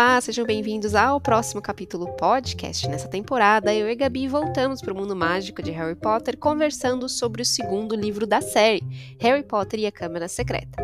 [0.00, 2.86] Olá, sejam bem-vindos ao próximo capítulo podcast.
[2.86, 7.42] Nessa temporada, eu e Gabi voltamos para o mundo mágico de Harry Potter, conversando sobre
[7.42, 8.80] o segundo livro da série,
[9.18, 10.80] Harry Potter e a Câmara Secreta.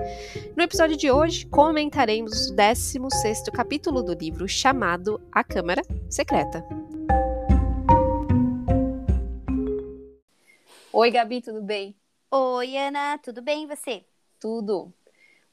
[0.56, 6.66] No episódio de hoje, comentaremos o 16 capítulo do livro chamado A Câmara Secreta.
[10.92, 11.94] Oi, Gabi, tudo bem?
[12.32, 14.04] Oi, Ana, tudo bem e você?
[14.40, 14.92] Tudo.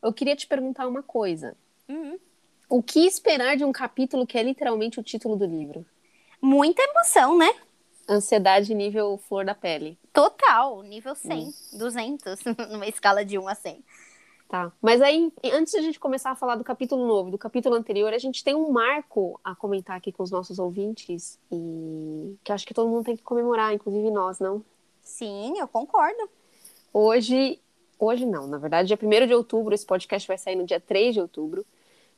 [0.02, 1.56] Eu queria te perguntar uma coisa.
[1.88, 2.18] Uhum.
[2.72, 5.86] O que esperar de um capítulo que é literalmente o título do livro?
[6.42, 7.54] Muita emoção, né?
[8.08, 10.00] Ansiedade nível flor da pele.
[10.14, 11.54] Total, nível 100, hum.
[11.74, 12.40] 200,
[12.72, 13.84] numa escala de 1 a 100.
[14.48, 14.72] Tá.
[14.82, 18.14] Mas aí, antes de a gente começar a falar do capítulo novo, do capítulo anterior,
[18.14, 22.66] a gente tem um marco a comentar aqui com os nossos ouvintes e que acho
[22.66, 24.64] que todo mundo tem que comemorar, inclusive nós, não?
[25.02, 26.30] Sim, eu concordo.
[26.94, 27.60] Hoje,
[28.00, 31.16] hoje não, na verdade, dia 1 de outubro, esse podcast vai sair no dia 3
[31.16, 31.66] de outubro.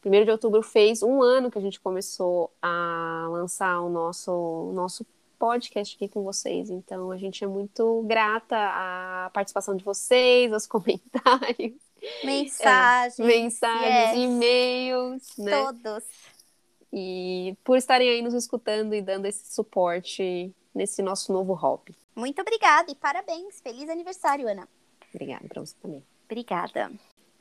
[0.05, 4.73] 1 de outubro fez um ano que a gente começou a lançar o nosso, o
[4.73, 5.05] nosso
[5.37, 6.69] podcast aqui com vocês.
[6.69, 11.81] Então, a gente é muito grata à participação de vocês, aos comentários.
[12.23, 13.19] Mensagens.
[13.19, 14.17] É, mensagens, yes.
[14.17, 15.63] e-mails, né?
[15.63, 16.03] Todos.
[16.91, 21.95] E por estarem aí nos escutando e dando esse suporte nesse nosso novo hobby.
[22.15, 23.59] Muito obrigada e parabéns.
[23.61, 24.67] Feliz aniversário, Ana.
[25.13, 26.03] Obrigada para você também.
[26.25, 26.91] Obrigada.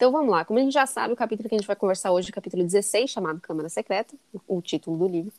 [0.03, 0.45] Então vamos lá.
[0.45, 2.35] Como a gente já sabe, o capítulo que a gente vai conversar hoje é o
[2.35, 4.17] capítulo 16, chamado Câmara Secreta,
[4.49, 5.33] o título do livro.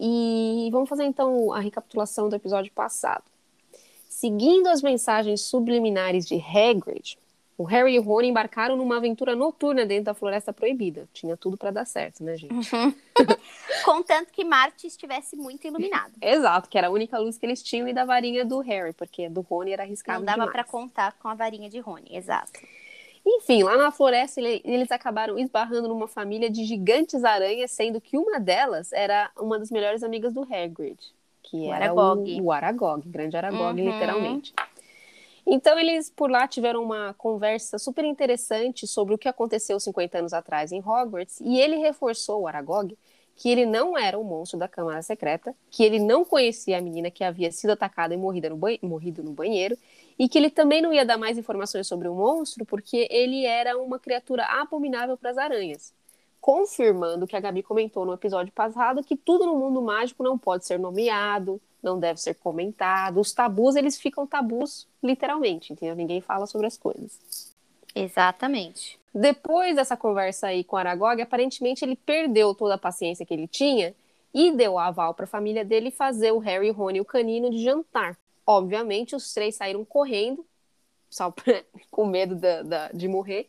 [0.00, 3.22] E vamos fazer então a recapitulação do episódio passado.
[4.08, 7.16] Seguindo as mensagens subliminares de Hagrid,
[7.56, 11.08] o Harry e o Rony embarcaram numa aventura noturna dentro da Floresta Proibida.
[11.12, 12.74] Tinha tudo para dar certo, né, gente?
[12.74, 12.92] Uhum.
[13.84, 16.14] Contanto que Marte estivesse muito iluminado.
[16.20, 19.28] Exato, que era a única luz que eles tinham e da varinha do Harry, porque
[19.28, 22.58] do Rony era arriscado Não dava para contar com a varinha de Rony, exato.
[23.26, 28.38] Enfim, lá na floresta eles acabaram esbarrando numa família de gigantes aranhas, sendo que uma
[28.38, 30.98] delas era uma das melhores amigas do Hagrid,
[31.42, 32.40] que o era Aragog.
[32.40, 33.90] O, o Aragog, grande Aragog, uhum.
[33.90, 34.52] literalmente.
[35.46, 40.32] Então eles por lá tiveram uma conversa super interessante sobre o que aconteceu 50 anos
[40.32, 42.96] atrás em Hogwarts, e ele reforçou o Aragog
[43.36, 47.10] que ele não era o monstro da Câmara Secreta, que ele não conhecia a menina
[47.10, 49.76] que havia sido atacada e morrida no morrido no banheiro,
[50.18, 53.76] e que ele também não ia dar mais informações sobre o monstro porque ele era
[53.76, 55.92] uma criatura abominável para as aranhas.
[56.40, 60.38] Confirmando o que a Gabi comentou no episódio passado, que tudo no mundo mágico não
[60.38, 63.18] pode ser nomeado, não deve ser comentado.
[63.20, 65.96] Os tabus, eles ficam tabus literalmente, entendeu?
[65.96, 67.53] Ninguém fala sobre as coisas.
[67.94, 68.98] Exatamente.
[69.14, 73.94] Depois dessa conversa aí com Aragog, aparentemente ele perdeu toda a paciência que ele tinha
[74.34, 77.62] e deu aval para a família dele fazer o Harry, Rony e o Canino de
[77.62, 78.18] jantar.
[78.44, 80.44] Obviamente, os três saíram correndo,
[81.08, 83.48] só pra, com medo da, da, de morrer.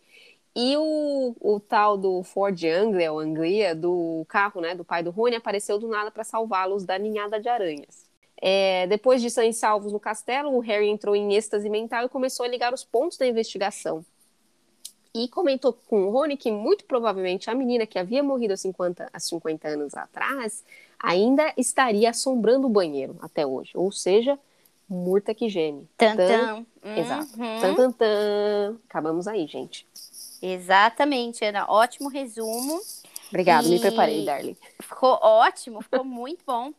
[0.55, 5.09] E o, o tal do Ford Anglia, ou Anglia, do carro, né, do pai do
[5.09, 8.05] Rony, apareceu do nada para salvá-los da ninhada de aranhas.
[8.39, 12.45] É, depois de serem salvos no castelo, o Harry entrou em êxtase mental e começou
[12.45, 14.05] a ligar os pontos da investigação.
[15.15, 19.09] E comentou com o Rony que muito provavelmente a menina que havia morrido há 50,
[19.11, 20.63] há 50 anos atrás
[20.99, 23.71] ainda estaria assombrando o banheiro até hoje.
[23.75, 24.37] Ou seja,
[24.87, 25.87] Murta que geme.
[25.97, 26.65] Tantan.
[26.81, 27.29] Tan, Exato.
[27.37, 28.77] Uhum.
[28.87, 29.87] Acabamos aí, gente.
[30.41, 31.65] Exatamente, Ana.
[31.67, 32.79] Ótimo resumo.
[33.29, 33.71] Obrigada, e...
[33.71, 34.55] me preparei, Darling.
[34.81, 36.71] Ficou ótimo, ficou muito bom.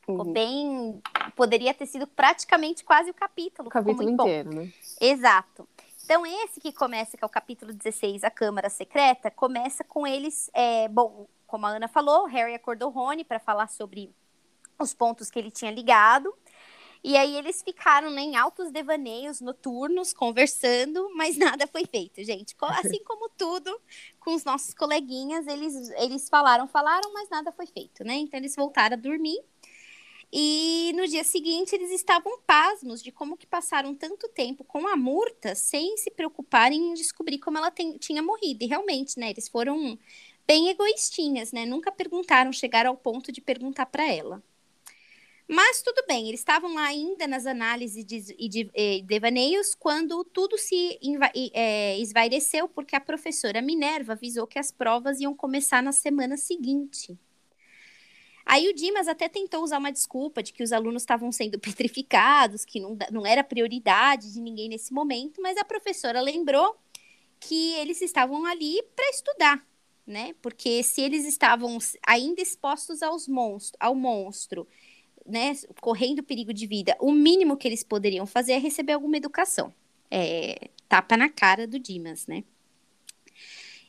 [0.00, 0.32] Ficou uhum.
[0.32, 1.02] bem.
[1.34, 3.68] Poderia ter sido praticamente quase o capítulo.
[3.68, 4.56] O capítulo inteiro, bom.
[4.60, 4.72] né?
[5.00, 5.68] Exato.
[6.06, 10.48] Então, esse que começa, que é o capítulo 16, a Câmara Secreta, começa com eles.
[10.54, 14.14] É, bom, como a Ana falou, Harry acordou Rony para falar sobre
[14.78, 16.32] os pontos que ele tinha ligado.
[17.02, 22.54] E aí eles ficaram né, em altos devaneios noturnos, conversando, mas nada foi feito, gente.
[22.78, 23.76] Assim como tudo
[24.20, 28.14] com os nossos coleguinhas, eles, eles falaram, falaram, mas nada foi feito, né?
[28.14, 29.40] Então eles voltaram a dormir.
[30.32, 34.96] E no dia seguinte eles estavam pasmos de como que passaram tanto tempo com a
[34.96, 38.64] Murta sem se preocuparem em descobrir como ela tem, tinha morrido.
[38.64, 39.98] E realmente, né, eles foram
[40.46, 41.66] bem egoístinhas, né?
[41.66, 44.42] Nunca perguntaram, chegaram ao ponto de perguntar para ela.
[45.48, 50.24] Mas tudo bem, eles estavam lá ainda nas análises de, de, de eh, devaneios quando
[50.24, 50.98] tudo se
[51.54, 57.16] é, esvaireceu, porque a professora Minerva avisou que as provas iam começar na semana seguinte.
[58.46, 62.64] Aí o Dimas até tentou usar uma desculpa de que os alunos estavam sendo petrificados,
[62.64, 66.76] que não, não era prioridade de ninguém nesse momento, mas a professora lembrou
[67.40, 69.66] que eles estavam ali para estudar,
[70.06, 70.34] né?
[70.40, 71.76] Porque se eles estavam
[72.06, 74.66] ainda expostos aos monstro, ao monstro
[75.26, 79.74] né, correndo perigo de vida, o mínimo que eles poderiam fazer é receber alguma educação.
[80.08, 82.44] É, tapa na cara do Dimas, né?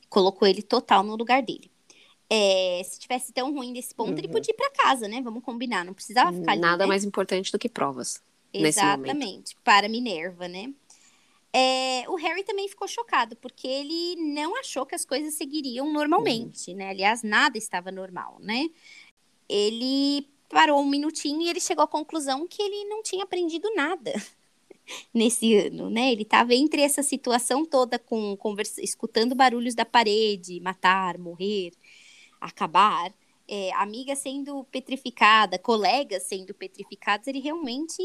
[0.09, 1.69] Colocou ele total no lugar dele.
[2.29, 4.17] É, se tivesse tão ruim desse ponto, uhum.
[4.17, 5.21] ele podia ir para casa, né?
[5.21, 6.87] Vamos combinar, não precisava ficar ali, Nada né?
[6.87, 8.21] mais importante do que provas.
[8.53, 10.73] Exatamente, para Minerva, né?
[11.53, 16.71] É, o Harry também ficou chocado, porque ele não achou que as coisas seguiriam normalmente,
[16.71, 16.77] uhum.
[16.77, 16.89] né?
[16.89, 18.69] Aliás, nada estava normal, né?
[19.47, 24.13] Ele parou um minutinho e ele chegou à conclusão que ele não tinha aprendido nada
[25.13, 26.11] nesse ano, né?
[26.11, 31.71] Ele estava entre essa situação toda com conversa, escutando barulhos da parede, matar, morrer,
[32.39, 33.13] acabar,
[33.47, 38.01] é, amiga sendo petrificada, colegas sendo petrificados, ele realmente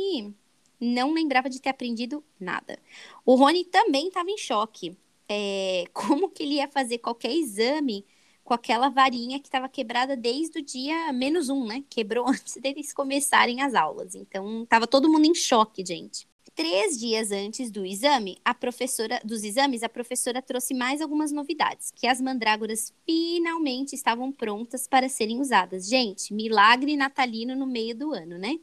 [0.80, 2.78] não lembrava de ter aprendido nada.
[3.24, 4.96] O Rony também estava em choque.
[5.28, 8.04] É, como que ele ia fazer qualquer exame
[8.44, 11.84] com aquela varinha que estava quebrada desde o dia menos um, né?
[11.88, 14.14] Quebrou antes deles começarem as aulas.
[14.14, 16.26] Então, estava todo mundo em choque, gente.
[16.54, 21.90] Três dias antes do exame, a professora dos exames, a professora trouxe mais algumas novidades,
[21.90, 25.88] que as mandrágoras finalmente estavam prontas para serem usadas.
[25.88, 28.58] Gente, milagre natalino no meio do ano, né?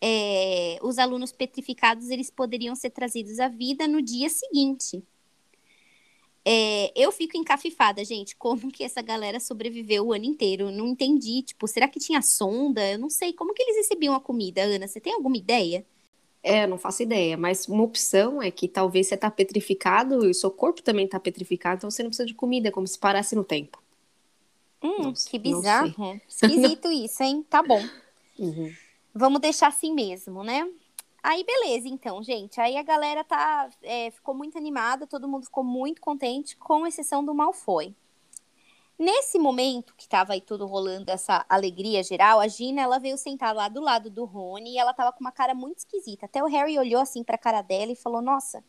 [0.00, 5.02] É, os alunos petrificados eles poderiam ser trazidos à vida no dia seguinte.
[6.44, 8.36] É, eu fico encafifada, gente.
[8.36, 10.70] Como que essa galera sobreviveu o ano inteiro?
[10.70, 11.42] Não entendi.
[11.42, 12.88] Tipo, será que tinha sonda?
[12.88, 13.32] Eu não sei.
[13.32, 14.86] Como que eles recebiam a comida, Ana?
[14.86, 15.84] Você tem alguma ideia?
[16.48, 20.34] É, não faço ideia, mas uma opção é que talvez você tá petrificado e o
[20.34, 23.34] seu corpo também tá petrificado, então você não precisa de comida, é como se parasse
[23.34, 23.82] no tempo.
[24.80, 26.20] Hum, que bizarro.
[26.28, 27.44] Esquisito isso, hein?
[27.50, 27.82] Tá bom.
[28.38, 28.72] Uhum.
[29.12, 30.70] Vamos deixar assim mesmo, né?
[31.20, 32.60] Aí, beleza, então, gente.
[32.60, 37.24] Aí a galera tá, é, ficou muito animada, todo mundo ficou muito contente, com exceção
[37.24, 37.92] do Malfoy.
[38.98, 43.54] Nesse momento que tava aí tudo rolando, essa alegria geral, a Gina, ela veio sentar
[43.54, 46.24] lá do lado do Rony e ela tava com uma cara muito esquisita.
[46.24, 48.64] Até o Harry olhou assim pra cara dela e falou: Nossa,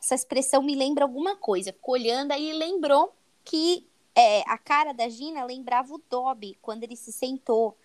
[0.00, 1.72] essa expressão me lembra alguma coisa.
[1.72, 6.96] Ficou olhando, aí lembrou que é, a cara da Gina lembrava o Dobby quando ele
[6.96, 7.76] se sentou,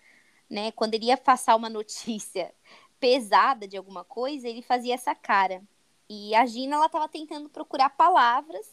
[0.48, 0.72] né?
[0.72, 2.54] Quando ele ia passar uma notícia
[2.98, 5.62] pesada de alguma coisa, ele fazia essa cara.
[6.08, 8.66] E a Gina, ela tava tentando procurar palavras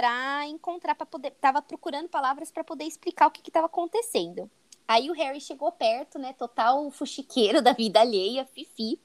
[0.00, 4.50] para encontrar, para poder, tava procurando palavras para poder explicar o que estava acontecendo.
[4.88, 8.98] Aí o Harry chegou perto, né, total fuxiqueiro da vida alheia, fifi.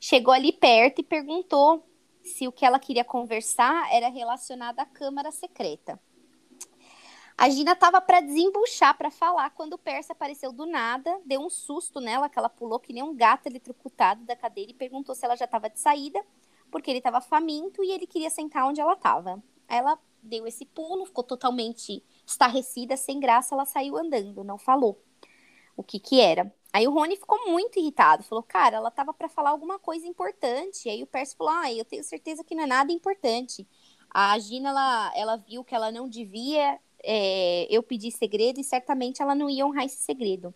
[0.00, 1.86] Chegou ali perto e perguntou
[2.24, 5.96] se o que ela queria conversar era relacionado à câmara secreta.
[7.38, 11.48] A Gina estava para desembuchar para falar quando o Percy apareceu do nada, deu um
[11.48, 15.24] susto nela, que ela pulou que nem um gato eletrocutado da cadeira e perguntou se
[15.24, 16.20] ela já estava de saída,
[16.68, 19.40] porque ele estava faminto e ele queria sentar onde ela estava.
[19.68, 19.96] Ela
[20.26, 25.00] deu esse pulo, ficou totalmente estarrecida, sem graça, ela saiu andando, não falou
[25.76, 26.52] o que que era.
[26.72, 30.88] Aí o Rony ficou muito irritado, falou, cara, ela tava para falar alguma coisa importante.
[30.88, 33.66] Aí o Percy falou, ah, eu tenho certeza que não é nada importante.
[34.10, 39.22] A Gina, ela, ela viu que ela não devia é, eu pedir segredo e certamente
[39.22, 40.54] ela não ia honrar esse segredo.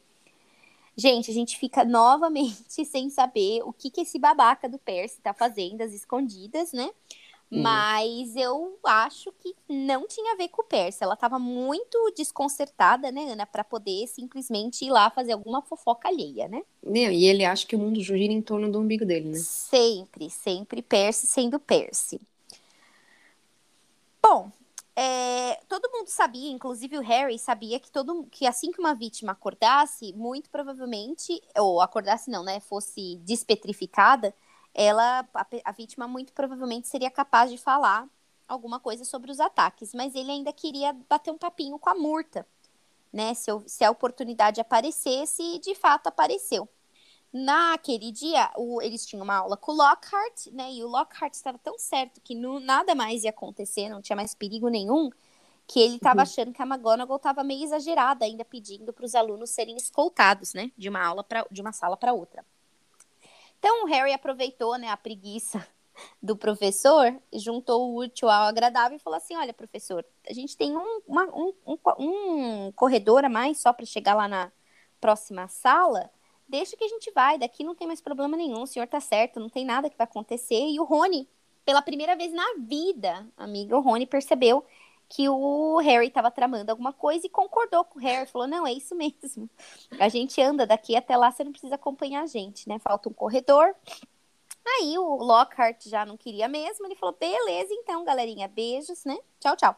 [0.97, 5.33] Gente, a gente fica novamente sem saber o que que esse babaca do Percy tá
[5.33, 6.91] fazendo, as escondidas, né?
[7.51, 7.63] Uhum.
[7.63, 11.03] Mas eu acho que não tinha a ver com o Percy.
[11.03, 16.47] Ela estava muito desconcertada, né, Ana, para poder simplesmente ir lá fazer alguma fofoca alheia,
[16.47, 16.63] né?
[16.85, 19.39] E ele acha que o mundo gira em torno do umbigo dele, né?
[19.39, 22.21] Sempre, sempre Percy sendo Percy.
[24.23, 24.53] Bom,
[24.95, 29.33] é, todo mundo sabia, inclusive o Harry sabia que todo que assim que uma vítima
[29.33, 34.33] acordasse, muito provavelmente, ou acordasse não, né, fosse despetrificada,
[34.81, 38.09] ela, a, a vítima muito provavelmente seria capaz de falar
[38.49, 42.47] alguma coisa sobre os ataques, mas ele ainda queria bater um papinho com a Murta,
[43.13, 43.35] né?
[43.35, 46.67] Se, se a oportunidade aparecesse, e de fato apareceu.
[47.31, 50.73] Naquele dia, o, eles tinham uma aula com o Lockhart, né?
[50.73, 54.35] E o Lockhart estava tão certo que não, nada mais ia acontecer, não tinha mais
[54.35, 55.11] perigo nenhum,
[55.67, 56.23] que ele estava uhum.
[56.23, 60.73] achando que a McGonagall estava meio exagerada, ainda pedindo para os alunos serem escoltados, né?
[60.77, 62.45] De uma aula para de uma sala para outra.
[63.61, 65.65] Então o Harry aproveitou, né, a preguiça
[66.21, 70.75] do professor, juntou o útil ao agradável e falou assim: Olha, professor, a gente tem
[70.77, 74.51] um, uma, um, um, um corredor a mais só para chegar lá na
[74.99, 76.11] próxima sala.
[76.49, 79.39] Deixa que a gente vai, daqui não tem mais problema nenhum, o senhor tá certo,
[79.39, 80.69] não tem nada que vai acontecer.
[80.69, 81.29] E o Rony,
[81.65, 84.65] pela primeira vez na vida, amiga, o Rony percebeu
[85.11, 88.73] que o Harry estava tramando alguma coisa e concordou com o Harry, falou: "Não, é
[88.73, 89.51] isso mesmo.
[89.99, 92.79] A gente anda daqui até lá, você não precisa acompanhar a gente, né?
[92.79, 93.75] Falta um corredor".
[94.79, 99.19] Aí o Lockhart já não queria mesmo, ele falou: "Beleza, então, galerinha, beijos, né?
[99.41, 99.77] Tchau, tchau".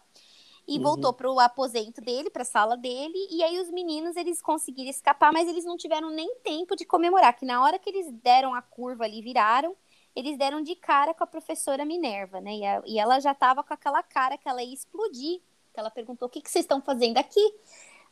[0.68, 0.82] E uhum.
[0.82, 5.48] voltou pro aposento dele, pra sala dele, e aí os meninos eles conseguiram escapar, mas
[5.48, 9.04] eles não tiveram nem tempo de comemorar, que na hora que eles deram a curva
[9.04, 9.74] ali, viraram,
[10.14, 12.54] eles deram de cara com a professora Minerva, né?
[12.54, 15.40] E, a, e ela já estava com aquela cara que ela ia explodir.
[15.72, 17.54] Que ela perguntou: o que, que vocês estão fazendo aqui?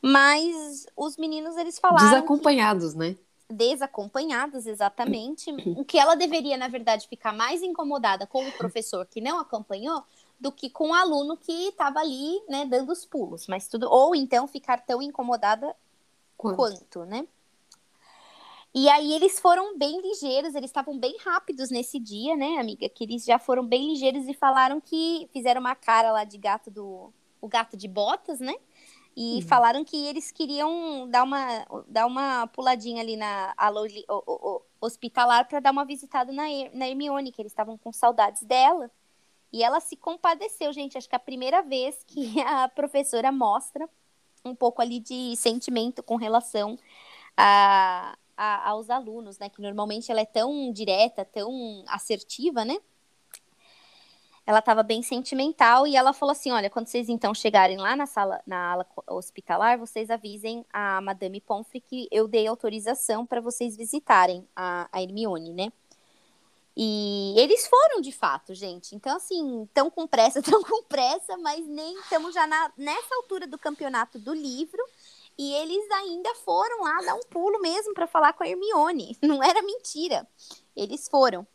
[0.02, 2.08] Mas os meninos, eles falaram.
[2.08, 2.98] Desacompanhados, que...
[2.98, 3.16] né?
[3.48, 5.50] Desacompanhados, exatamente.
[5.76, 10.02] o que ela deveria, na verdade, ficar mais incomodada com o professor que não acompanhou
[10.38, 13.46] do que com o aluno que estava ali, né, dando os pulos.
[13.46, 13.90] Mas tudo.
[13.90, 15.76] Ou então ficar tão incomodada
[16.36, 17.26] quanto, quanto né?
[18.72, 22.88] E aí eles foram bem ligeiros, eles estavam bem rápidos nesse dia, né, amiga?
[22.88, 26.70] Que eles já foram bem ligeiros e falaram que fizeram uma cara lá de gato
[26.70, 27.12] do.
[27.40, 28.54] O gato de botas, né?
[29.16, 29.42] E uhum.
[29.42, 33.54] falaram que eles queriam dar uma, dar uma puladinha ali na
[34.08, 38.90] o, hospitalar para dar uma visitada na, na Hermione, que eles estavam com saudades dela.
[39.52, 40.96] E ela se compadeceu, gente.
[40.96, 43.88] Acho que é a primeira vez que a professora mostra
[44.44, 46.78] um pouco ali de sentimento com relação
[47.36, 49.48] a, a, aos alunos, né?
[49.48, 52.78] Que normalmente ela é tão direta, tão assertiva, né?
[54.46, 58.06] ela estava bem sentimental e ela falou assim: olha, quando vocês então chegarem lá na
[58.06, 63.76] sala, na ala hospitalar, vocês avisem a Madame Pomfrey que eu dei autorização para vocês
[63.76, 65.72] visitarem a, a Hermione, né?
[66.76, 68.94] E eles foram de fato, gente.
[68.94, 73.46] Então, assim, tão com pressa, tão com pressa, mas nem estamos já na, nessa altura
[73.46, 74.82] do campeonato do livro.
[75.40, 79.16] E eles ainda foram lá dar um pulo mesmo para falar com a Hermione.
[79.24, 80.28] Não era mentira.
[80.76, 81.46] Eles foram.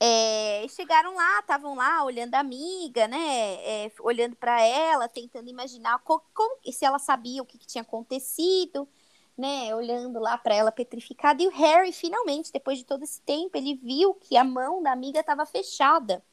[0.00, 3.86] É, chegaram lá, estavam lá olhando a amiga, né?
[3.86, 7.82] É, olhando para ela, tentando imaginar como, como, se ela sabia o que, que tinha
[7.82, 8.88] acontecido,
[9.36, 9.72] né?
[9.72, 11.40] Olhando lá para ela petrificada.
[11.40, 14.90] E o Harry, finalmente, depois de todo esse tempo, ele viu que a mão da
[14.90, 16.24] amiga estava fechada.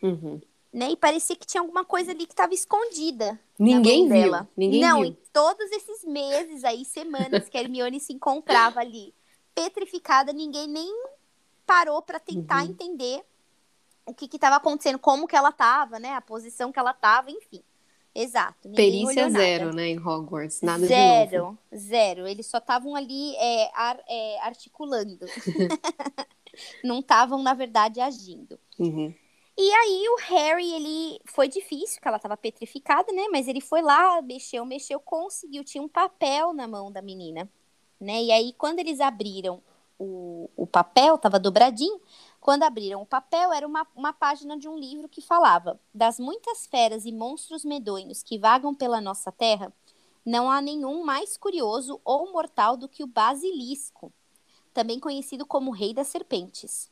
[0.00, 0.40] Uhum.
[0.72, 0.90] Né?
[0.90, 3.38] E parecia que tinha alguma coisa ali que estava escondida.
[3.58, 4.22] Ninguém viu.
[4.22, 4.48] Dela.
[4.56, 5.10] Ninguém Não, viu.
[5.10, 9.12] em todos esses meses aí, semanas que a Hermione se encontrava ali
[9.54, 10.88] petrificada, ninguém nem
[11.66, 12.70] parou para tentar uhum.
[12.70, 13.24] entender
[14.06, 16.14] o que estava acontecendo, como que ela estava, né?
[16.14, 17.62] A posição que ela estava, enfim.
[18.14, 18.68] Exato.
[18.70, 20.62] Perícia zero, né, em Hogwarts.
[20.62, 21.58] Nada zero, de novo.
[21.74, 25.26] Zero, Eles só estavam ali é, ar, é, articulando.
[26.82, 28.58] Não estavam, na verdade, agindo.
[28.78, 29.14] Uhum.
[29.62, 33.28] E aí o Harry, ele foi difícil, que ela estava petrificada, né?
[33.30, 35.62] Mas ele foi lá, mexeu, mexeu, conseguiu.
[35.62, 37.46] Tinha um papel na mão da menina,
[38.00, 38.22] né?
[38.22, 39.62] E aí, quando eles abriram
[39.98, 42.00] o, o papel, estava dobradinho.
[42.40, 46.66] Quando abriram o papel, era uma, uma página de um livro que falava: Das muitas
[46.66, 49.70] feras e monstros medonhos que vagam pela nossa terra,
[50.24, 54.10] não há nenhum mais curioso ou mortal do que o basilisco,
[54.72, 56.89] também conhecido como Rei das Serpentes.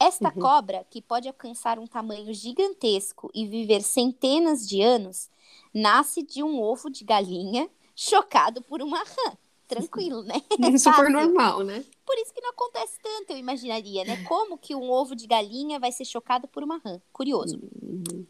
[0.00, 0.40] Esta uhum.
[0.40, 5.28] cobra, que pode alcançar um tamanho gigantesco e viver centenas de anos,
[5.74, 9.36] nasce de um ovo de galinha chocado por uma rã
[9.66, 10.34] tranquilo, né?
[10.78, 11.84] Super normal, né?
[12.06, 14.24] Por isso que não acontece tanto, eu imaginaria, né?
[14.24, 17.00] Como que um ovo de galinha vai ser chocado por uma rã?
[17.12, 17.60] Curioso.
[17.82, 18.26] Uhum.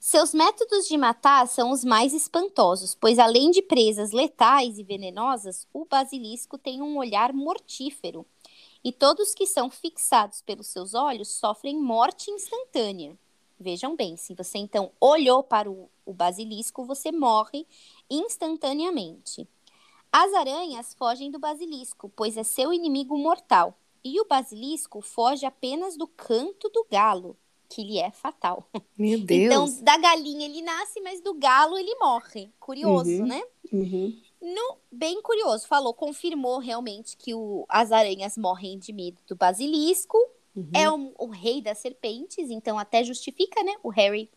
[0.00, 5.68] Seus métodos de matar são os mais espantosos, pois além de presas letais e venenosas,
[5.74, 8.24] o basilisco tem um olhar mortífero.
[8.82, 13.16] E todos que são fixados pelos seus olhos sofrem morte instantânea.
[13.58, 17.66] Vejam bem, se você então olhou para o, o basilisco, você morre
[18.08, 19.46] instantaneamente.
[20.10, 23.76] As aranhas fogem do basilisco, pois é seu inimigo mortal.
[24.02, 27.36] E o basilisco foge apenas do canto do galo,
[27.68, 28.66] que lhe é fatal.
[28.96, 29.44] Meu Deus.
[29.44, 32.50] Então, da galinha ele nasce, mas do galo ele morre.
[32.58, 33.42] Curioso, uhum, né?
[33.70, 34.20] Uhum.
[34.40, 40.18] No, bem curioso, falou, confirmou realmente que o, as aranhas morrem de medo do basilisco.
[40.56, 40.70] Uhum.
[40.74, 43.72] É o, o rei das serpentes, então até justifica, né?
[43.82, 44.30] O Harry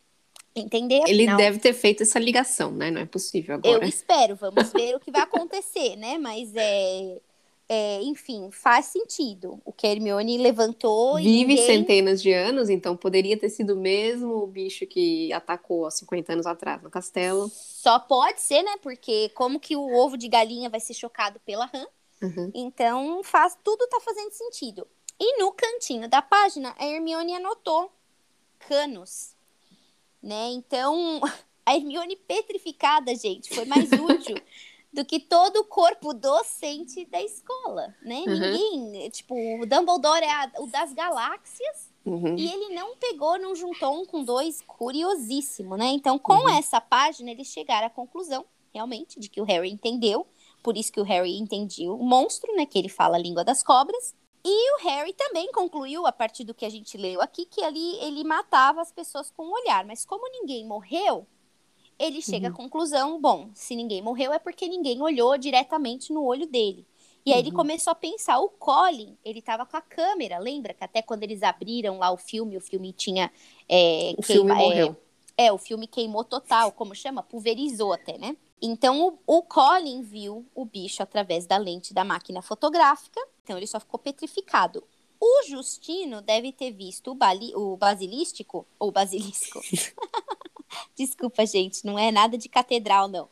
[0.56, 1.02] entender.
[1.08, 2.92] Ele afinal, deve ter feito essa ligação, né?
[2.92, 3.84] Não é possível agora.
[3.84, 6.18] Eu espero, vamos ver o que vai acontecer, né?
[6.18, 7.20] Mas é,
[7.68, 9.62] é, enfim, faz sentido.
[9.66, 11.18] O que a Hermione levantou.
[11.18, 11.66] Vive ninguém...
[11.66, 16.46] centenas de anos, então poderia ter sido mesmo o bicho que atacou há 50 anos
[16.46, 17.50] atrás no castelo.
[17.50, 18.76] Só pode ser, né?
[18.82, 21.86] Porque como que o ovo de galinha vai ser chocado pela rã?
[22.22, 22.52] Uhum.
[22.54, 24.88] Então faz tudo tá fazendo sentido.
[25.20, 27.92] E no cantinho da página, a Hermione anotou
[28.68, 29.34] canos
[30.24, 30.52] né?
[30.52, 31.20] Então,
[31.66, 34.38] a Hermione petrificada, gente, foi mais útil
[34.94, 38.24] do que todo o corpo docente da escola, né?
[38.28, 38.40] Uhum.
[38.40, 42.38] Ninguém, tipo, o Dumbledore é a, o das galáxias uhum.
[42.38, 45.88] e ele não pegou, não juntou um com dois, curiosíssimo, né?
[45.88, 46.50] Então, com uhum.
[46.50, 50.28] essa página, eles chegaram à conclusão, realmente, de que o Harry entendeu,
[50.62, 52.66] por isso que o Harry entendia o monstro, né?
[52.68, 54.16] Que ele fala a língua das cobras.
[54.46, 57.98] E o Harry também concluiu, a partir do que a gente leu aqui, que ali
[58.00, 59.86] ele matava as pessoas com o olhar.
[59.86, 61.26] Mas como ninguém morreu,
[62.08, 62.54] ele chega uhum.
[62.54, 66.86] à conclusão: bom, se ninguém morreu é porque ninguém olhou diretamente no olho dele.
[67.26, 67.48] E aí uhum.
[67.48, 71.24] ele começou a pensar, o Colin, ele estava com a câmera, lembra que até quando
[71.24, 73.32] eles abriram lá o filme, o filme tinha...
[73.70, 74.98] É, o queima, filme morreu.
[75.38, 77.24] É, é, o filme queimou total, como chama?
[77.24, 78.36] Pulverizou até, né?
[78.62, 83.68] Então, o, o Colin viu o bicho através da lente da máquina fotográfica, então ele
[83.68, 84.84] só ficou petrificado.
[85.26, 89.62] O Justino deve ter visto o, bali, o basilístico, ou basilisco.
[90.98, 93.30] Desculpa, gente, não é nada de catedral, não.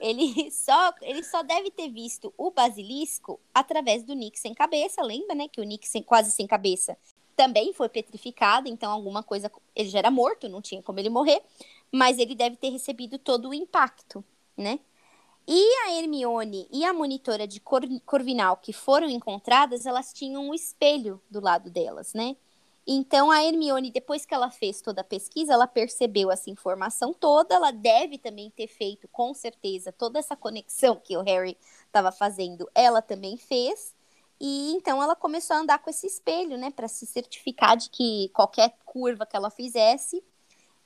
[0.00, 5.34] Ele só, ele só deve ter visto o basilisco através do Nick sem cabeça, lembra,
[5.34, 5.46] né?
[5.46, 6.96] Que o Nick sem, quase sem cabeça
[7.36, 9.52] também foi petrificado, então alguma coisa.
[9.76, 11.42] Ele já era morto, não tinha como ele morrer,
[11.92, 14.24] mas ele deve ter recebido todo o impacto,
[14.56, 14.80] né?
[15.46, 20.54] E a Hermione e a monitora de Cor Corvinal que foram encontradas, elas tinham um
[20.54, 22.34] espelho do lado delas, né?
[22.86, 27.54] Então a Hermione, depois que ela fez toda a pesquisa, ela percebeu essa informação toda,
[27.54, 32.68] ela deve também ter feito, com certeza, toda essa conexão que o Harry estava fazendo,
[32.74, 33.94] ela também fez.
[34.40, 38.30] E então ela começou a andar com esse espelho, né, para se certificar de que
[38.34, 40.22] qualquer curva que ela fizesse,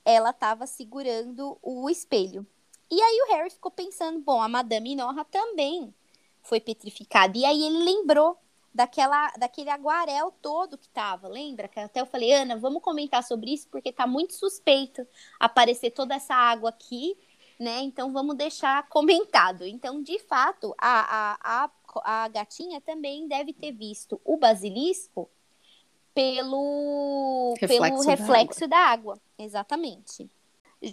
[0.05, 2.47] ela estava segurando o espelho.
[2.91, 5.95] E aí o Harry ficou pensando, bom, a Madame Inorra também
[6.43, 7.37] foi petrificada.
[7.37, 8.39] E aí ele lembrou
[8.73, 11.69] daquela, daquele aguarel todo que tava, lembra?
[11.69, 15.07] Que até eu falei, Ana, vamos comentar sobre isso, porque tá muito suspeito
[15.39, 17.17] aparecer toda essa água aqui,
[17.59, 17.81] né?
[17.83, 19.67] Então vamos deixar comentado.
[19.67, 25.29] Então, de fato, a, a, a, a gatinha também deve ter visto o basilisco
[26.15, 28.87] pelo reflexo, pelo reflexo da, água.
[28.87, 29.23] da água.
[29.39, 30.31] Exatamente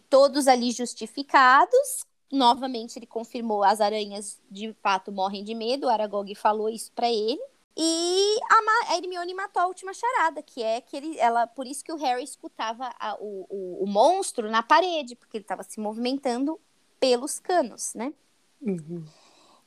[0.10, 2.06] todos ali justificados.
[2.32, 5.88] Novamente ele confirmou as aranhas de fato morrem de medo.
[5.88, 7.42] O Aragog falou isso para ele.
[7.78, 11.92] E a, Hermione matou a última charada, que é que ele, ela, por isso que
[11.92, 16.58] o Harry escutava a, o, o, o, monstro na parede, porque ele estava se movimentando
[17.00, 18.14] pelos canos, né?
[18.62, 19.04] Uhum.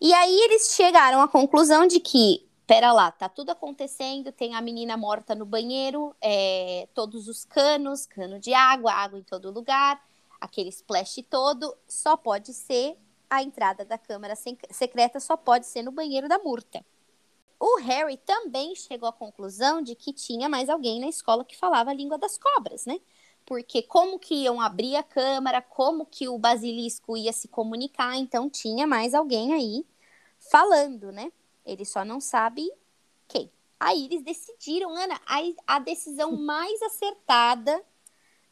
[0.00, 4.60] E aí eles chegaram à conclusão de que, pera lá, tá tudo acontecendo, tem a
[4.60, 10.06] menina morta no banheiro, é, todos os canos, cano de água, água em todo lugar,
[10.38, 12.98] aquele splash todo, só pode ser
[13.30, 14.34] a entrada da câmara
[14.70, 16.84] secreta, só pode ser no banheiro da Murta.
[17.58, 21.90] O Harry também chegou à conclusão de que tinha mais alguém na escola que falava
[21.90, 23.00] a língua das cobras, né?
[23.46, 28.50] Porque como que iam abrir a câmara, como que o basilisco ia se comunicar, então
[28.50, 29.86] tinha mais alguém aí
[30.38, 31.32] falando, né?
[31.70, 32.70] Ele só não sabe
[33.26, 33.50] quem.
[33.78, 37.82] Aí eles decidiram, Ana, a, a decisão mais acertada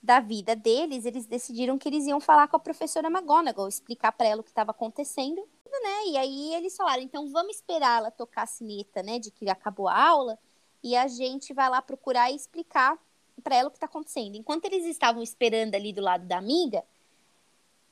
[0.03, 4.29] da vida deles, eles decidiram que eles iam falar com a professora McGonagall, explicar para
[4.29, 5.43] ela o que estava acontecendo,
[5.83, 6.07] né?
[6.07, 9.89] E aí eles falaram, então vamos esperar ela tocar a sineta, né, de que acabou
[9.89, 10.39] a aula,
[10.83, 12.97] e a gente vai lá procurar e explicar
[13.43, 14.37] para ela o que está acontecendo.
[14.37, 16.85] Enquanto eles estavam esperando ali do lado da amiga,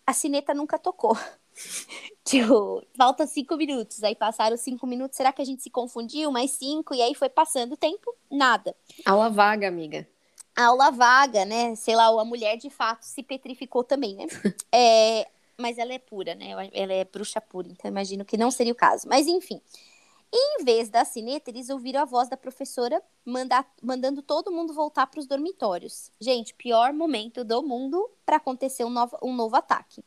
[0.06, 1.16] a sineta nunca tocou.
[2.24, 4.02] tipo, falta cinco minutos.
[4.02, 5.16] Aí passaram cinco minutos.
[5.16, 6.30] Será que a gente se confundiu?
[6.30, 6.94] Mais cinco.
[6.94, 8.74] E aí foi passando o tempo, nada.
[9.04, 10.06] Aula vaga, amiga
[10.56, 11.74] aula vaga, né?
[11.74, 14.26] Sei lá, a mulher de fato se petrificou também, né?
[14.72, 16.50] É, mas ela é pura, né?
[16.72, 19.08] Ela é bruxa pura, então imagino que não seria o caso.
[19.08, 19.60] Mas enfim.
[20.32, 25.06] Em vez da sineta, eles ouviram a voz da professora mandar, mandando todo mundo voltar
[25.06, 26.10] para os dormitórios.
[26.20, 30.04] Gente, pior momento do mundo para acontecer um novo, um novo ataque.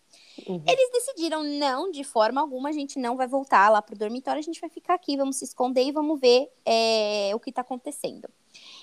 [0.47, 0.61] Uhum.
[0.67, 4.39] Eles decidiram, não, de forma alguma, a gente não vai voltar lá para o dormitório,
[4.39, 7.61] a gente vai ficar aqui, vamos se esconder e vamos ver é, o que está
[7.61, 8.29] acontecendo.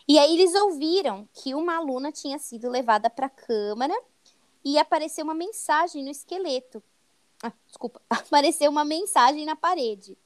[0.08, 3.94] E aí eles ouviram que uma aluna tinha sido levada para a câmara
[4.64, 6.82] e apareceu uma mensagem no esqueleto.
[7.42, 10.16] Ah, desculpa, apareceu uma mensagem na parede.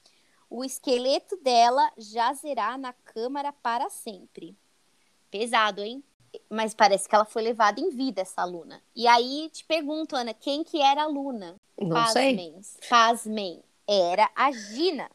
[0.51, 4.57] O esqueleto dela jazerá na câmara para sempre.
[5.31, 6.03] Pesado, hein?
[6.49, 8.83] Mas parece que ela foi levada em vida, essa aluna.
[8.95, 11.57] E aí te pergunto, Ana, quem que era a aluna?
[11.79, 12.63] Não Pasmem.
[12.63, 12.89] sei.
[12.89, 13.63] Pasmem.
[13.87, 15.11] Era a Gina.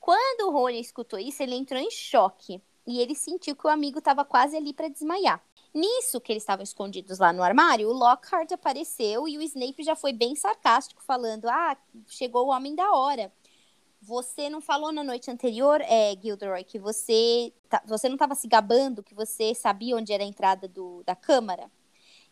[0.00, 3.98] Quando o Rony escutou isso, ele entrou em choque e ele sentiu que o amigo
[3.98, 5.42] estava quase ali para desmaiar.
[5.72, 9.96] Nisso que eles estavam escondidos lá no armário, o Lockhart apareceu e o Snape já
[9.96, 13.32] foi bem sarcástico, falando: Ah, chegou o homem da hora.
[14.06, 18.46] Você não falou na noite anterior, é, Gilderoy, que você, tá, você não estava se
[18.46, 21.70] gabando, que você sabia onde era a entrada do, da câmara?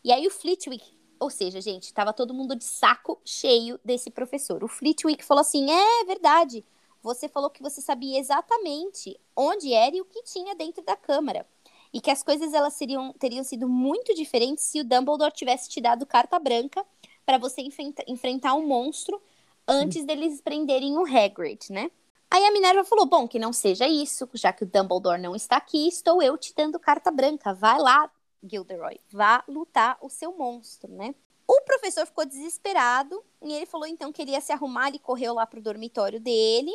[0.03, 0.85] E aí o Flitwick,
[1.19, 4.63] ou seja, gente, estava todo mundo de saco cheio desse professor.
[4.63, 6.63] O Flitwick falou assim: é verdade,
[7.01, 11.43] você falou que você sabia exatamente onde era e o que tinha dentro da câmara.
[11.91, 15.81] E que as coisas elas seriam, teriam sido muito diferentes se o Dumbledore tivesse te
[15.81, 16.85] dado carta branca
[17.25, 19.19] para você enfrenta, enfrentar um monstro
[19.67, 21.89] antes deles prenderem o Hagrid, né?
[22.29, 25.57] Aí a Minerva falou: bom, que não seja isso, já que o Dumbledore não está
[25.57, 27.53] aqui, estou eu te dando carta branca.
[27.53, 28.09] Vai lá,
[28.43, 31.13] Gilderoy, vá lutar o seu monstro, né?
[31.47, 35.33] O professor ficou desesperado e ele falou então que ele ia se arrumar, ele correu
[35.33, 36.71] lá pro dormitório dele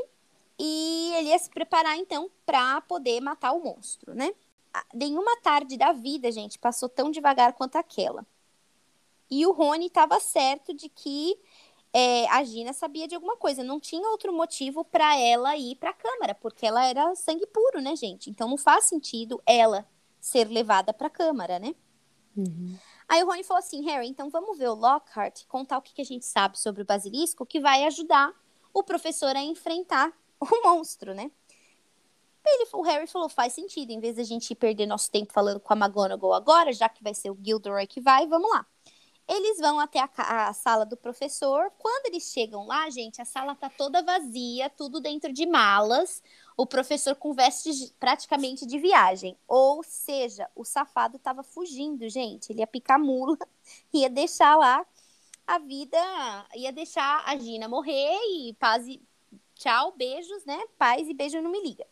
[0.59, 4.33] e ele ia se preparar, então, para poder matar o monstro, né?
[4.93, 8.27] Nenhuma tarde da vida, gente, passou tão devagar quanto aquela.
[9.31, 11.39] E o Rony estava certo de que
[11.93, 13.65] é, a Gina sabia de alguma coisa.
[13.65, 17.81] Não tinha outro motivo para ela ir para a câmara, porque ela era sangue puro,
[17.81, 18.31] né, gente?
[18.31, 19.87] Então não faz sentido ela
[20.21, 21.75] ser levada para a câmara, né?
[22.37, 22.77] Uhum.
[23.09, 26.03] Aí o Rony falou assim, Harry, então vamos ver o Lockhart contar o que, que
[26.03, 28.33] a gente sabe sobre o basilisco, que vai ajudar
[28.73, 31.31] o professor a enfrentar o monstro, né?
[32.45, 35.73] Ele, o Harry falou, faz sentido, em vez da gente perder nosso tempo falando com
[35.73, 38.67] a McGonagall agora, já que vai ser o Gilderoy que vai, vamos lá.
[39.29, 41.71] Eles vão até a, a, sala do professor.
[41.79, 46.23] Quando eles chegam lá, gente, a sala tá toda vazia, tudo dentro de malas.
[46.57, 49.37] O professor com vestes praticamente de viagem.
[49.47, 52.51] Ou seja, o safado tava fugindo, gente.
[52.51, 53.37] Ele ia picar mula,
[53.93, 54.85] ia deixar lá
[55.47, 55.99] a vida,
[56.55, 59.01] ia deixar a Gina morrer e paz e
[59.55, 60.59] tchau, beijos, né?
[60.79, 61.87] Paz e beijo não me liga.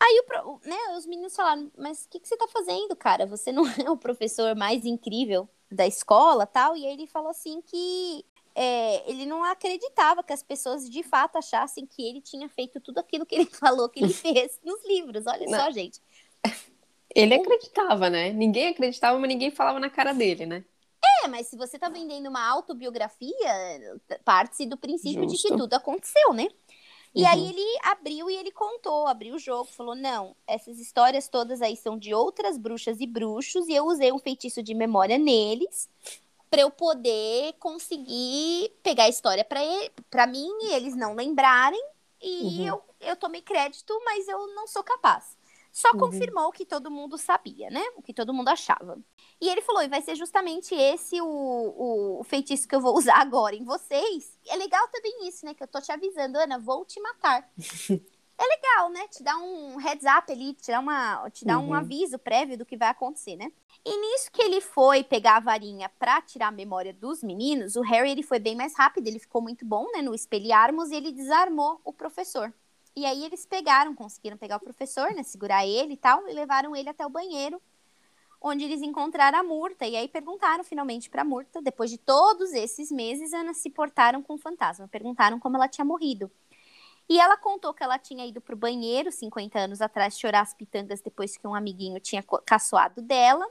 [0.00, 3.26] Aí o, né, os meninos falaram, mas o que, que você tá fazendo, cara?
[3.26, 6.76] Você não é o professor mais incrível da escola tal?
[6.76, 11.36] E aí ele falou assim que é, ele não acreditava que as pessoas de fato
[11.36, 15.26] achassem que ele tinha feito tudo aquilo que ele falou que ele fez nos livros.
[15.26, 15.58] Olha não.
[15.58, 16.00] só, gente.
[17.14, 18.32] Ele acreditava, né?
[18.32, 20.64] Ninguém acreditava, mas ninguém falava na cara dele, né?
[21.24, 23.34] É, mas se você tá vendendo uma autobiografia,
[24.24, 25.36] parte-se do princípio Justo.
[25.36, 26.48] de que tudo aconteceu, né?
[27.14, 27.28] E uhum.
[27.28, 31.76] aí ele abriu e ele contou, abriu o jogo, falou: não, essas histórias todas aí
[31.76, 35.88] são de outras bruxas e bruxos, e eu usei um feitiço de memória neles
[36.50, 39.46] para eu poder conseguir pegar a história
[40.10, 41.82] para mim e eles não lembrarem.
[42.20, 42.66] E uhum.
[42.66, 45.36] eu, eu tomei crédito, mas eu não sou capaz.
[45.72, 46.00] Só uhum.
[46.00, 47.82] confirmou o que todo mundo sabia, né?
[47.96, 48.98] O que todo mundo achava.
[49.40, 53.16] E ele falou, e vai ser justamente esse o, o, feitiço que eu vou usar
[53.16, 54.38] agora em vocês.
[54.46, 55.54] É legal também isso, né?
[55.54, 57.50] Que eu tô te avisando, Ana, vou te matar.
[57.88, 59.08] é legal, né?
[59.08, 61.68] Te dá um heads up ali, te dá, uma, te dá uhum.
[61.68, 63.50] um aviso prévio do que vai acontecer, né?
[63.82, 67.80] E nisso que ele foi pegar a varinha pra tirar a memória dos meninos, o
[67.80, 70.02] Harry ele foi bem mais rápido, ele ficou muito bom, né?
[70.02, 72.52] No espelharmos e ele desarmou o professor.
[72.94, 76.76] E aí eles pegaram, conseguiram pegar o professor, né, segurar ele e tal, e levaram
[76.76, 77.60] ele até o banheiro,
[78.40, 79.86] onde eles encontraram a Murta.
[79.86, 84.22] E aí perguntaram finalmente para a Murta, depois de todos esses meses, Ana se portaram
[84.22, 86.30] com o fantasma, perguntaram como ela tinha morrido.
[87.08, 90.54] E ela contou que ela tinha ido para o banheiro 50 anos atrás chorar as
[90.54, 93.46] pitangas depois que um amiguinho tinha caçoado dela.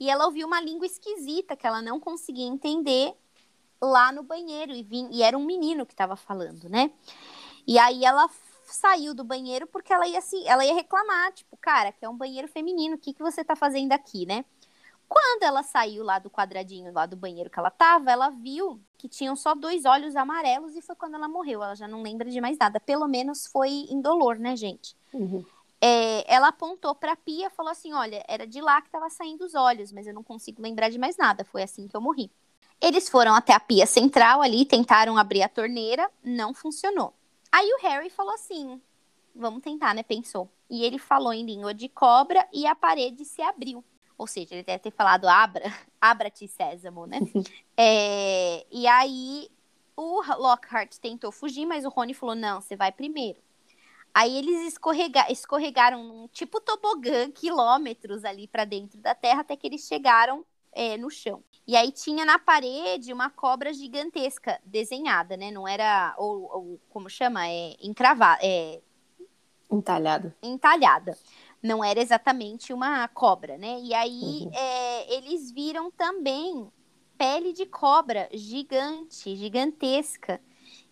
[0.00, 3.12] E ela ouviu uma língua esquisita que ela não conseguia entender
[3.80, 4.72] lá no banheiro.
[4.72, 6.90] E, vim, e era um menino que estava falando, né?
[7.66, 8.28] E aí ela
[8.74, 12.16] saiu do banheiro porque ela ia assim, ela ia reclamar, tipo, cara, que é um
[12.16, 14.44] banheiro feminino, o que, que você tá fazendo aqui, né?
[15.08, 19.08] Quando ela saiu lá do quadradinho, lá do banheiro que ela tava, ela viu que
[19.08, 21.62] tinham só dois olhos amarelos e foi quando ela morreu.
[21.62, 22.78] Ela já não lembra de mais nada.
[22.78, 24.94] Pelo menos foi indolor, né, gente?
[25.14, 25.42] Uhum.
[25.80, 29.46] É, ela apontou pra pia e falou assim: Olha, era de lá que tava saindo
[29.46, 31.42] os olhos, mas eu não consigo lembrar de mais nada.
[31.42, 32.30] Foi assim que eu morri.
[32.80, 37.14] Eles foram até a pia central ali, tentaram abrir a torneira, não funcionou.
[37.50, 38.80] Aí o Harry falou assim:
[39.34, 40.02] vamos tentar, né?
[40.02, 40.50] Pensou.
[40.68, 43.84] E ele falou em língua de cobra e a parede se abriu.
[44.16, 47.18] Ou seja, ele deve ter falado abra, abra-te sésamo, né?
[47.76, 49.48] é, e aí
[49.96, 53.40] o Lockhart tentou fugir, mas o Rony falou: não, você vai primeiro.
[54.12, 59.66] Aí eles escorrega escorregaram um tipo tobogã, quilômetros ali para dentro da terra, até que
[59.66, 60.44] eles chegaram
[60.78, 61.42] é, no chão.
[61.66, 65.50] E aí tinha na parede uma cobra gigantesca desenhada, né?
[65.50, 67.48] Não era, ou, ou como chama?
[67.48, 68.38] É encravada.
[68.40, 68.80] É...
[69.68, 70.36] Entalhada.
[70.40, 71.18] Entalhada.
[71.60, 73.80] Não era exatamente uma cobra, né?
[73.80, 74.50] E aí uhum.
[74.54, 76.70] é, eles viram também
[77.18, 80.40] pele de cobra gigante, gigantesca.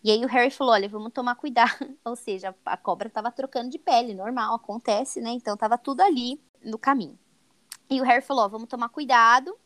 [0.02, 1.70] E aí o Harry falou: olha, vamos tomar cuidado.
[2.04, 5.30] Ou seja, a cobra estava trocando de pele, normal, acontece, né?
[5.30, 7.16] Então tava tudo ali no caminho.
[7.88, 9.56] E o Harry falou: vamos tomar cuidado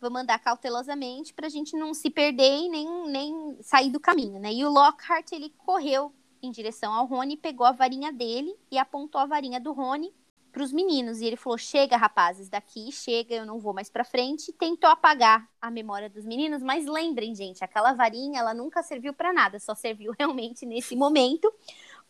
[0.00, 4.38] vamos andar cautelosamente para a gente não se perder e nem, nem sair do caminho,
[4.38, 4.52] né?
[4.52, 9.20] E o Lockhart, ele correu em direção ao Rony, pegou a varinha dele e apontou
[9.20, 10.12] a varinha do Rony
[10.52, 11.20] para os meninos.
[11.20, 14.52] E ele falou: Chega, rapazes, daqui, chega, eu não vou mais para frente.
[14.52, 19.32] Tentou apagar a memória dos meninos, mas lembrem, gente, aquela varinha, ela nunca serviu para
[19.32, 21.52] nada, só serviu realmente nesse momento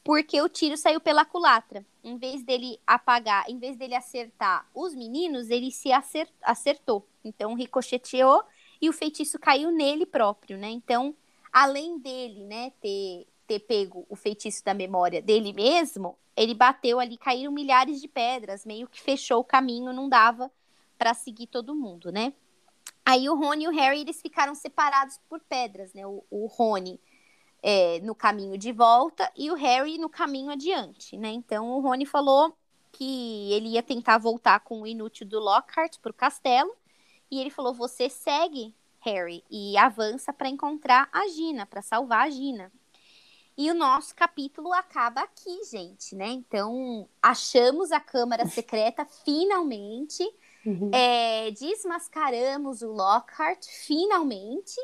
[0.08, 1.84] porque o tiro saiu pela culatra.
[2.02, 5.90] Em vez dele apagar, em vez dele acertar os meninos, ele se
[6.42, 7.06] acertou.
[7.22, 8.42] Então ricocheteou
[8.80, 10.70] e o feitiço caiu nele próprio, né?
[10.70, 11.14] Então,
[11.52, 17.18] além dele, né, ter ter pego o feitiço da memória dele mesmo, ele bateu ali,
[17.18, 20.50] caíram milhares de pedras, meio que fechou o caminho, não dava
[20.96, 22.32] para seguir todo mundo, né?
[23.04, 26.06] Aí o Rony e o Harry eles ficaram separados por pedras, né?
[26.06, 26.98] O, o Rony
[27.70, 31.28] é, no caminho de volta e o Harry no caminho adiante, né?
[31.28, 32.56] Então o Rony falou
[32.90, 36.74] que ele ia tentar voltar com o inútil do Lockhart para o castelo
[37.30, 42.30] e ele falou: você segue Harry e avança para encontrar a Gina, para salvar a
[42.30, 42.72] Gina.
[43.54, 46.28] E o nosso capítulo acaba aqui, gente, né?
[46.28, 50.22] Então, achamos a Câmara Secreta finalmente.
[50.64, 50.90] Uhum.
[50.90, 54.80] É, desmascaramos o Lockhart finalmente.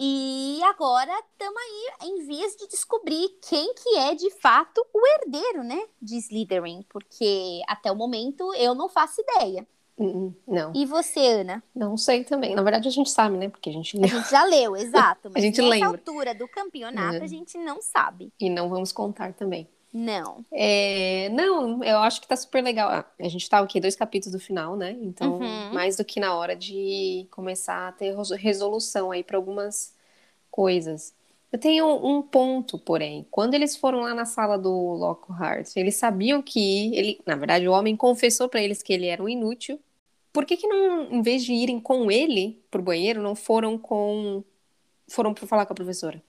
[0.00, 5.64] E agora estamos aí em vias de descobrir quem que é de fato o herdeiro,
[5.64, 9.66] né, de Slytherin, porque até o momento eu não faço ideia.
[9.98, 10.72] Hum, não.
[10.76, 11.62] E você, Ana?
[11.74, 12.54] Não sei também.
[12.54, 13.48] Na verdade, a gente sabe, né?
[13.48, 14.04] Porque a gente leu.
[14.04, 15.28] A gente já leu, exato.
[15.34, 15.88] Mas a gente nessa lembra.
[15.88, 17.24] altura do campeonato, é.
[17.24, 18.32] a gente não sabe.
[18.38, 19.68] E não vamos contar também.
[19.92, 20.44] Não.
[20.52, 22.90] É, não, eu acho que tá super legal.
[22.90, 24.92] Ah, a gente tá aqui dois capítulos do final, né?
[25.00, 25.72] Então, Uhum.
[25.72, 29.94] mais do que na hora de começar a ter res- resolução aí para algumas
[30.50, 31.14] coisas.
[31.52, 33.26] Eu tenho um ponto, porém.
[33.30, 37.72] Quando eles foram lá na sala do Lockhart, eles sabiam que ele, na verdade, o
[37.72, 39.80] homem confessou para eles que ele era um inútil.
[40.32, 44.44] Por que que não, em vez de irem com ele pro banheiro, não foram com
[45.08, 46.22] foram para falar com a professora?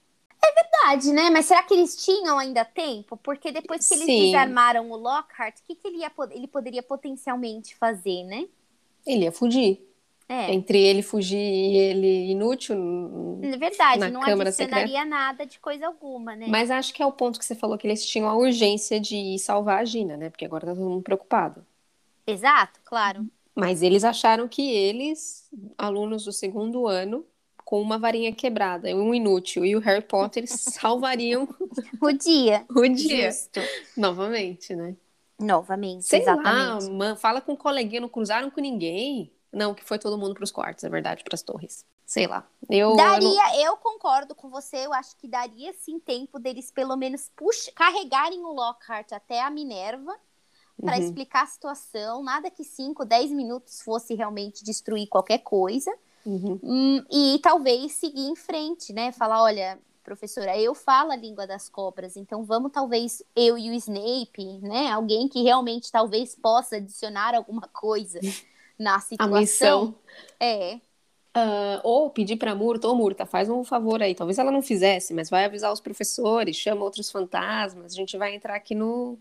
[0.90, 1.30] Verdade, né?
[1.30, 3.16] Mas será que eles tinham ainda tempo?
[3.16, 4.26] Porque depois que eles Sim.
[4.26, 8.46] desarmaram o Lockhart, o que, que ele, ia, ele poderia potencialmente fazer, né?
[9.06, 9.86] Ele ia fugir.
[10.28, 12.76] É, Entre ele fugir e ele inútil,
[13.42, 16.46] é verdade, na não Câmara adicionaria nada de coisa alguma, né?
[16.48, 19.16] Mas acho que é o ponto que você falou que eles tinham a urgência de
[19.16, 20.30] ir salvar a Gina, né?
[20.30, 21.66] Porque agora tá todo mundo preocupado.
[22.24, 23.26] Exato, claro.
[23.56, 27.26] Mas eles acharam que eles, alunos do segundo ano,
[27.70, 31.46] com uma varinha quebrada, um inútil e o Harry Potter salvariam
[32.00, 32.66] O dia.
[32.68, 33.60] o dia Justo.
[33.96, 34.96] novamente, né?
[35.38, 36.90] Novamente, Sei lá, exatamente.
[36.90, 39.32] man, fala com um coleguinha, não cruzaram com ninguém.
[39.52, 41.86] Não, que foi todo mundo pros quartos, é verdade, pras torres.
[42.04, 42.44] Sei lá.
[42.68, 46.72] Eu, eu não- Daria, eu concordo com você, eu acho que daria sim tempo deles
[46.72, 50.16] pelo menos puxa, carregarem o Lockhart até a Minerva
[50.84, 51.02] para Uhum.
[51.04, 55.92] explicar a situação, nada que 5, 10 minutos fosse realmente destruir qualquer coisa.
[56.24, 56.62] Uhum.
[56.62, 59.12] Hum, e talvez seguir em frente, né?
[59.12, 63.74] Falar, olha, professora, eu falo a língua das cobras, então vamos talvez eu e o
[63.74, 64.90] Snape, né?
[64.90, 68.20] Alguém que realmente talvez possa adicionar alguma coisa
[68.78, 69.28] na A situação.
[69.28, 69.94] missão.
[70.40, 70.80] É,
[71.34, 74.14] Ah, ou pedir pra Murta, ô Murta, faz um favor aí.
[74.14, 77.92] Talvez ela não fizesse, mas vai avisar os professores, chama outros fantasmas.
[77.92, 79.18] A gente vai entrar aqui no.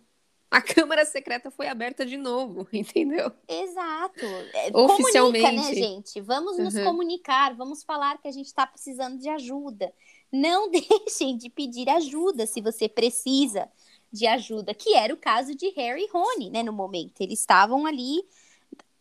[0.51, 3.31] A Câmara Secreta foi aberta de novo, entendeu?
[3.47, 4.25] exato.
[4.53, 5.45] É, Oficialmente.
[5.45, 6.19] Comunica, né, gente?
[6.21, 6.83] Vamos nos Uhum.
[6.85, 9.93] comunicar, vamos falar que a gente está precisando de ajuda.
[10.31, 13.69] Não deixem de pedir ajuda se você precisa
[14.11, 17.21] de ajuda, que era o caso de Harry e Rony, né, no momento.
[17.21, 18.23] Eles estavam ali,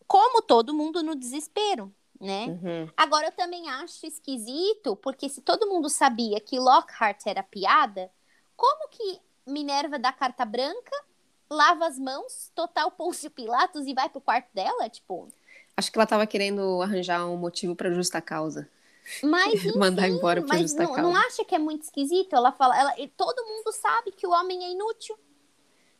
[0.06, 2.46] como todo mundo, no desespero, né?
[2.46, 2.90] Uhum.
[2.96, 8.10] Agora, eu também acho esquisito, porque se todo mundo sabia que Lockhart era piada,
[8.56, 10.92] como que Minerva dá carta branca,
[11.50, 14.88] lava as mãos, total Pôncio Pilatos e vai pro quarto dela?
[14.88, 15.28] Tipo,
[15.76, 18.68] Acho que ela tava querendo arranjar um motivo pra justa causa.
[19.22, 21.02] mas enfim, Mandar embora por mas justa não, causa.
[21.02, 22.34] não acha que é muito esquisito?
[22.34, 25.16] Ela fala, ela, todo mundo sabe que o homem é inútil.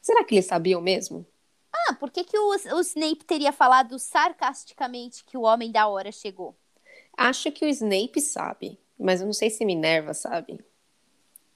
[0.03, 1.25] Será que eles sabiam mesmo?
[1.73, 6.11] Ah, por que, que o, o Snape teria falado sarcasticamente que o homem da hora
[6.11, 6.57] chegou?
[7.17, 10.65] Acho que o Snape sabe, mas eu não sei se Minerva sabe.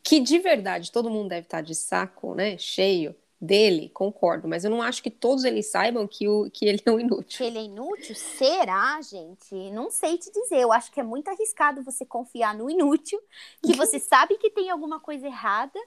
[0.04, 2.58] Que de verdade todo mundo deve estar de saco, né?
[2.58, 6.80] Cheio dele, concordo, mas eu não acho que todos eles saibam que, o, que ele
[6.86, 7.44] é um que inútil.
[7.46, 8.14] ele é inútil?
[8.14, 9.52] Será, gente?
[9.72, 10.60] Não sei te dizer.
[10.60, 13.20] Eu acho que é muito arriscado você confiar no inútil,
[13.60, 15.78] que você sabe que tem alguma coisa errada.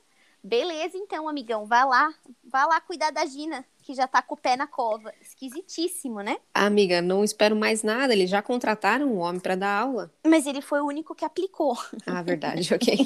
[0.44, 2.14] Beleza, então, amigão, vai lá.
[2.44, 5.14] Vai lá cuidar da Gina, que já tá com o pé na cova.
[5.22, 6.38] Esquisitíssimo, né?
[6.54, 10.12] Amiga, não espero mais nada, eles já contrataram um homem pra dar aula.
[10.26, 11.78] Mas ele foi o único que aplicou.
[12.08, 12.98] Ah, verdade, ok.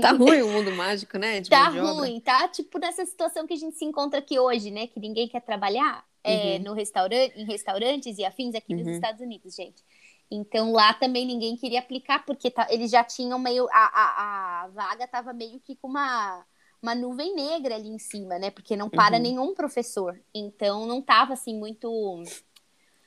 [0.00, 1.40] tá ruim o mundo mágico, né?
[1.40, 2.46] De tá ruim, tá?
[2.48, 4.86] Tipo nessa situação que a gente se encontra aqui hoje, né?
[4.86, 6.64] Que ninguém quer trabalhar é, Uhum.
[6.64, 8.92] no restaurante, em restaurantes e afins aqui nos Uhum.
[8.92, 9.82] Estados Unidos, gente.
[10.30, 13.66] Então lá também ninguém queria aplicar, porque tá- eles já tinham meio.
[13.70, 16.44] A, a, a vaga tava meio que com uma,
[16.82, 18.50] uma nuvem negra ali em cima, né?
[18.50, 19.22] Porque não para Uhum.
[19.22, 20.20] nenhum professor.
[20.34, 21.88] Então não tava assim muito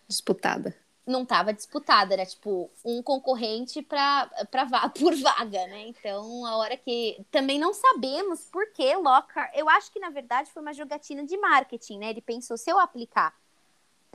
[0.08, 0.74] Disputada.
[1.08, 4.28] não estava disputada, era tipo um concorrente para
[4.70, 5.88] va por vaga, né?
[5.88, 10.52] Então, a hora que também não sabemos por que Lockhart, eu acho que na verdade
[10.52, 12.10] foi uma jogatina de marketing, né?
[12.10, 13.36] Ele pensou se eu aplicar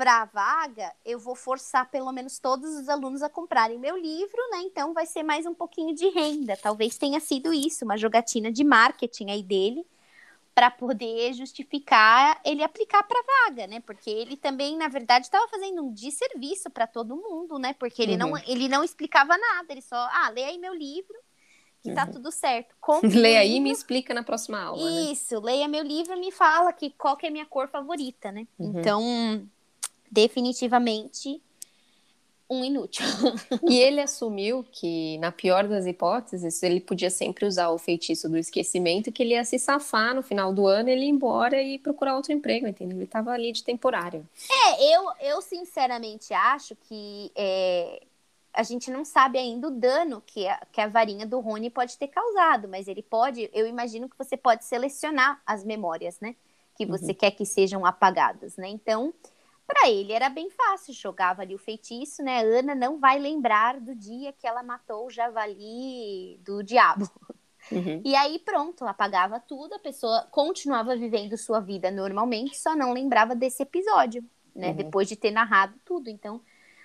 [0.01, 4.39] para a vaga, eu vou forçar pelo menos todos os alunos a comprarem meu livro,
[4.51, 4.63] né?
[4.63, 6.57] Então vai ser mais um pouquinho de renda.
[6.57, 9.85] Talvez tenha sido isso, uma jogatina de marketing aí dele
[10.55, 13.81] para poder justificar ele aplicar para vaga, né?
[13.81, 17.75] Porque ele também, na verdade, estava fazendo um desserviço para todo mundo, né?
[17.75, 18.39] Porque ele, não, Uhum.
[18.47, 21.15] ele não explicava nada, ele só, ah, lê aí meu livro,
[21.83, 22.13] que tá Uhum.
[22.13, 22.75] tudo certo.
[22.81, 25.13] Compre Lê aí e me explica na próxima aula, né?
[25.13, 28.33] Isso, leia meu livro e me fala que qual que é a minha cor favorita,
[28.33, 28.47] né?
[28.59, 28.71] Uhum.
[28.81, 29.47] Então,
[30.11, 31.41] definitivamente
[32.51, 33.07] um inútil.
[33.71, 38.37] e ele assumiu que, na pior das hipóteses, ele podia sempre usar o feitiço do
[38.37, 42.17] esquecimento, que ele ia se safar no final do ano, ele ir embora e procurar
[42.17, 42.97] outro emprego, entendeu?
[42.97, 44.29] Ele estava ali de temporário.
[44.51, 48.03] É, eu, eu sinceramente acho que é,
[48.53, 51.97] a gente não sabe ainda o dano que a, que a varinha do Rony pode
[51.97, 56.35] ter causado, mas ele pode, eu imagino que você pode selecionar as memórias, né?
[56.77, 57.15] Que você uhum.
[57.15, 58.69] quer que sejam apagadas, né?
[58.69, 59.15] Então
[59.71, 62.43] para ele era bem fácil, jogava ali o feitiço, né?
[62.43, 67.09] Ana não vai lembrar do dia que ela matou o javali do diabo.
[67.71, 68.03] Uhum.
[68.05, 73.35] E aí pronto, apagava tudo, a pessoa continuava vivendo sua vida normalmente, só não lembrava
[73.35, 74.69] desse episódio, né?
[74.69, 74.75] Uhum.
[74.75, 76.11] Depois de ter narrado tudo.
[76.11, 76.41] Então,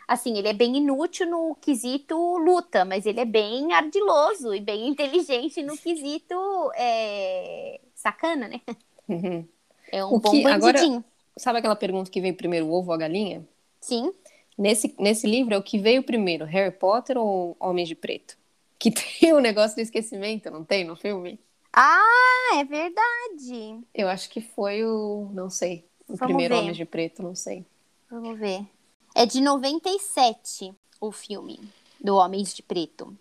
[0.07, 4.87] assim, ele é bem inútil no quesito luta, mas ele é bem ardiloso e bem
[4.89, 6.35] inteligente no quesito
[6.75, 7.79] é...
[7.95, 8.61] sacana, né?
[9.07, 9.47] Uhum.
[9.91, 10.97] É um o bom que, bandidinho.
[10.97, 13.45] Agora Sabe aquela pergunta que veio primeiro, o ovo ou a galinha?
[13.81, 14.13] Sim.
[14.57, 18.37] Nesse, nesse livro é o que veio primeiro, Harry Potter ou Homens de Preto?
[18.79, 21.39] Que tem o negócio do esquecimento, não tem no filme?
[21.73, 23.83] Ah, é verdade.
[23.93, 26.61] Eu acho que foi o, não sei, o Vamos primeiro ver.
[26.61, 27.65] Homens de Preto, não sei.
[28.09, 28.65] Vamos ver.
[29.13, 31.59] É de 97 o filme
[31.99, 33.17] do Homens de Preto.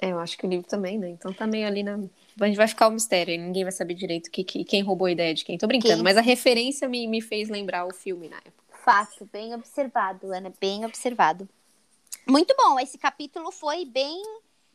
[0.00, 1.08] É, eu acho que o livro também, né?
[1.10, 1.98] Então tá meio ali na,
[2.40, 5.06] a gente vai ficar o um mistério, ninguém vai saber direito que, que, quem roubou
[5.06, 5.56] a ideia de quem.
[5.56, 6.02] Tô brincando, quem?
[6.02, 8.64] mas a referência me, me fez lembrar o filme na época.
[8.84, 11.48] Fato, bem observado, Ana, bem observado.
[12.26, 14.22] Muito bom, esse capítulo foi bem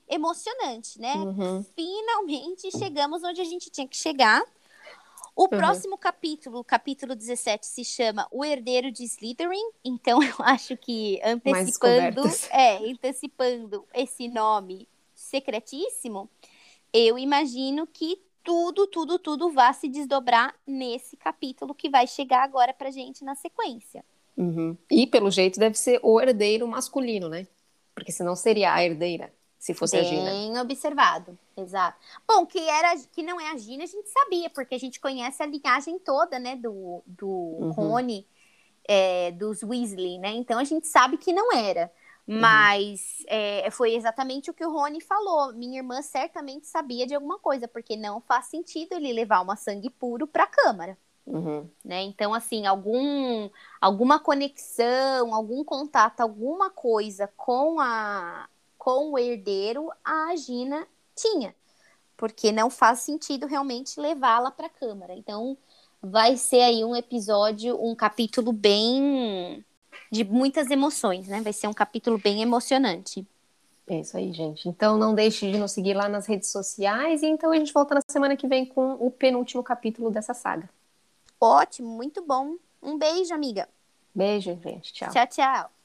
[0.08, 1.13] emocionante, né?
[1.15, 1.63] Uhum.
[1.75, 4.41] Finalmente chegamos onde a gente tinha que chegar.
[5.36, 5.49] O uhum.
[5.49, 9.71] próximo capítulo, o capítulo 17, se chama O Herdeiro de Slytherin.
[9.84, 14.88] Então, eu acho que antecipando, é, antecipando esse nome
[15.29, 16.29] secretíssimo,
[16.91, 22.73] eu imagino que tudo, tudo, tudo vai se desdobrar nesse capítulo que vai chegar agora
[22.73, 24.03] pra gente na sequência.
[24.35, 24.75] Uhum.
[24.89, 27.45] E pelo jeito deve ser o herdeiro masculino, né?
[27.93, 30.31] Porque senão seria a herdeira, se fosse Bem a Gina.
[30.31, 31.99] Bem observado, exato.
[32.27, 35.43] Bom, que era que não é a Gina, a gente sabia, porque a gente conhece
[35.43, 37.71] a linhagem toda, né, do, do uhum.
[37.71, 38.25] Rony,
[38.87, 40.31] é, dos Weasley, né?
[40.31, 41.91] Então a gente sabe que não era.
[42.29, 42.39] Uhum.
[42.39, 45.51] Mas é, foi exatamente o que o Rony falou.
[45.51, 49.89] Minha irmã certamente sabia de alguma coisa, porque não faz sentido ele levar uma sangue
[49.89, 50.95] puro para a câmara.
[51.25, 51.67] Uhum.
[51.83, 52.03] Né?
[52.03, 53.49] Então, assim, algum,
[53.81, 61.55] alguma conexão, algum contato, alguma coisa com, a, com o herdeiro, a Gina tinha.
[62.15, 65.15] Porque não faz sentido realmente levá-la para a câmara.
[65.15, 65.57] Então,
[65.99, 69.65] vai ser aí um episódio, um capítulo bem
[70.12, 71.41] de muitas emoções, né?
[71.41, 73.26] Vai ser um capítulo bem emocionante.
[73.88, 74.69] É isso aí, gente.
[74.69, 77.95] Então não deixe de nos seguir lá nas redes sociais e então a gente volta
[77.95, 80.69] na semana que vem com o penúltimo capítulo dessa saga.
[81.41, 82.56] Ótimo, muito bom.
[82.82, 83.67] Um beijo, amiga.
[84.13, 84.93] Beijo, gente.
[84.93, 85.10] Tchau.
[85.12, 85.78] Tchau, tchau.